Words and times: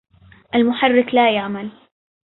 المحرك 0.55 1.13
لا 1.15 1.29
يعمل. 1.35 1.69